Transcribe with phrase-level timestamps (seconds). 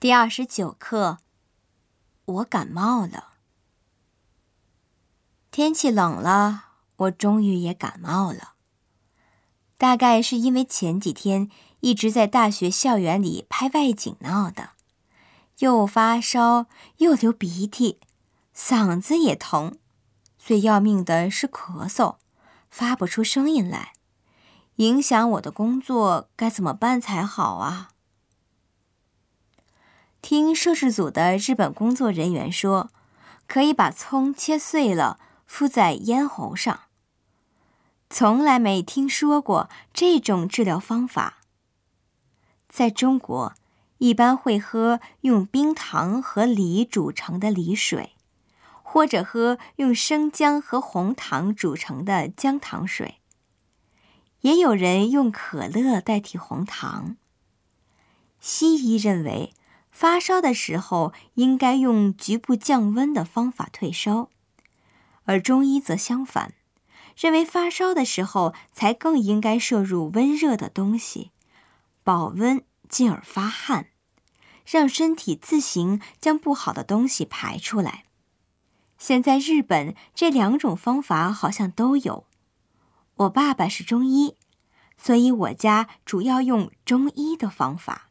[0.00, 1.18] 第二十九课，
[2.24, 3.30] 我感冒了。
[5.50, 6.66] 天气冷了，
[6.98, 8.52] 我终于也感冒了。
[9.76, 11.50] 大概是因为前几天
[11.80, 14.70] 一直在大学校园里拍外景闹的，
[15.58, 16.66] 又发烧
[16.98, 17.98] 又流鼻涕，
[18.54, 19.78] 嗓子也疼，
[20.38, 22.18] 最要命的是咳嗽，
[22.70, 23.94] 发不出声音来，
[24.76, 27.90] 影响我的工作，该怎么办才好啊？
[30.28, 32.90] 听摄制组的日本工作人员说，
[33.46, 36.80] 可以把葱切碎了敷在咽喉上。
[38.10, 41.38] 从来没听说过这种治疗方法。
[42.68, 43.54] 在中国，
[43.96, 48.12] 一般会喝用冰糖和梨煮成的梨水，
[48.82, 53.22] 或者喝用生姜和红糖煮成的姜糖水。
[54.42, 57.16] 也有人用可乐代替红糖。
[58.38, 59.54] 西医认为。
[59.98, 64.30] 发烧的时候应该用局部降温的方法退烧，
[65.24, 66.54] 而中医则相反，
[67.16, 71.32] 认为发烧的时候才更应该摄入温热的东西，
[72.04, 73.88] 保温进而发汗，
[74.64, 78.04] 让身体自行将不好的东西排出来。
[78.98, 82.24] 现在日本这两种方法好像都有。
[83.16, 84.36] 我爸爸是中医，
[84.96, 88.07] 所以我家主要用中医的方法。